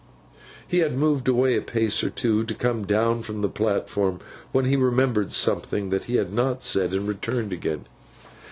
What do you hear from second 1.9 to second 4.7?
or two to come down from the platform, when